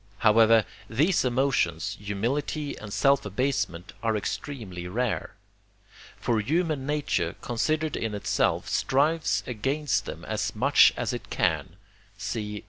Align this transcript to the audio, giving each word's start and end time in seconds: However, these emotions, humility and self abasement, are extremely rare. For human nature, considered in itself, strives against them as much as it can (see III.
However, 0.17 0.65
these 0.89 1.23
emotions, 1.23 1.95
humility 2.01 2.75
and 2.75 2.91
self 2.91 3.23
abasement, 3.23 3.93
are 4.01 4.17
extremely 4.17 4.87
rare. 4.87 5.35
For 6.17 6.41
human 6.41 6.87
nature, 6.87 7.35
considered 7.41 7.95
in 7.95 8.15
itself, 8.15 8.67
strives 8.67 9.43
against 9.45 10.05
them 10.05 10.25
as 10.25 10.55
much 10.55 10.91
as 10.97 11.13
it 11.13 11.29
can 11.29 11.75
(see 12.17 12.55
III. 12.55 12.59